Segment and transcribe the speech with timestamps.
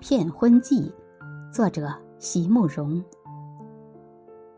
[0.00, 0.90] 骗婚记，
[1.52, 3.04] 作者席慕容。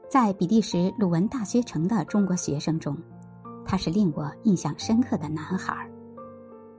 [0.09, 2.96] 在比利时鲁文大学城的中国学生中，
[3.67, 5.75] 他是令我印象深刻的男孩。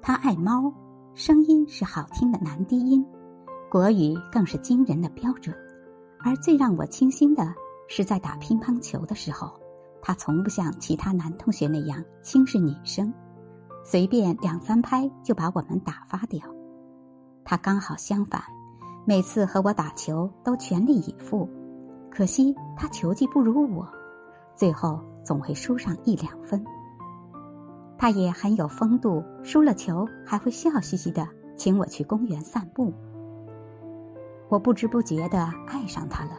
[0.01, 0.73] 他爱猫，
[1.13, 3.05] 声音是好听的男低音，
[3.69, 5.53] 国语更是惊人的标准。
[6.23, 7.53] 而最让我倾心的
[7.89, 9.51] 是，在打乒乓球的时候，
[10.01, 13.13] 他从不像其他男同学那样轻视女生。
[13.83, 16.39] 随便两三拍就把我们打发掉，
[17.45, 18.41] 他刚好相反，
[19.05, 21.49] 每次和我打球都全力以赴，
[22.09, 23.87] 可惜他球技不如我，
[24.55, 26.63] 最后总会输上一两分。
[27.97, 32.93] 他也很有风度，输了球还会笑嘻嘻的请我去公园散步。
[34.49, 36.31] 我不知不觉的爱上他了，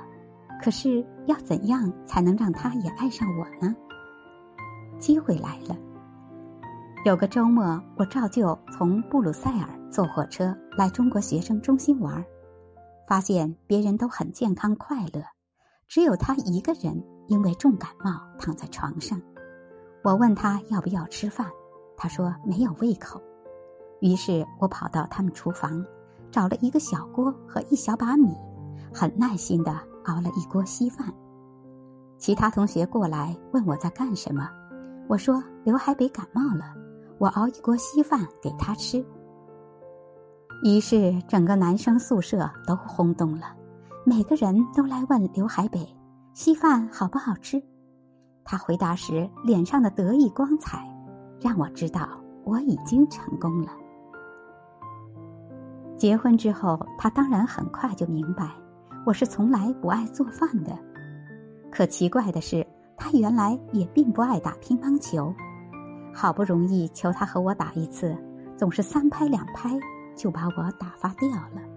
[0.62, 3.74] 可是要怎样才能让他也爱上我呢？
[4.98, 5.76] 机会来了。
[7.04, 12.24] 有个周末，我照旧从布鲁塞尔坐火车来中国学生中心玩，
[13.06, 15.22] 发现别人都很健康快乐，
[15.86, 19.22] 只有他一个人因为重感冒躺在床上。
[20.02, 21.46] 我问他要不要吃饭，
[21.96, 23.22] 他说没有胃口。
[24.00, 25.86] 于是我跑到他们厨房，
[26.28, 28.34] 找了一个小锅和一小把米，
[28.92, 31.06] 很耐心的熬了一锅稀饭。
[32.18, 34.50] 其他同学过来问我在干什么，
[35.08, 36.74] 我说刘海北感冒了。
[37.20, 39.06] 我熬一锅稀饭给他吃，
[40.64, 43.54] 于是整个男生宿舍都轰动了，
[44.02, 45.86] 每个人都来问刘海北
[46.32, 47.62] 稀饭好不好吃。
[48.42, 50.82] 他回答时脸上的得意光彩，
[51.38, 52.08] 让我知道
[52.44, 53.72] 我已经成功了。
[55.98, 58.50] 结婚之后，他当然很快就明白
[59.04, 60.74] 我是从来不爱做饭的。
[61.70, 65.30] 可奇怪的是，他原来也并不爱打乒乓球。
[66.14, 68.16] 好不容易求他和我打一次，
[68.56, 69.78] 总是三拍两拍
[70.16, 71.73] 就把我打发掉了。